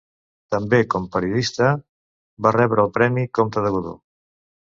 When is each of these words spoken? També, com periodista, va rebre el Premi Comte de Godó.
També, 0.53 0.77
com 0.93 1.03
periodista, 1.15 1.67
va 2.47 2.55
rebre 2.57 2.83
el 2.87 2.91
Premi 2.97 3.27
Comte 3.41 3.65
de 3.69 3.75
Godó. 3.79 3.95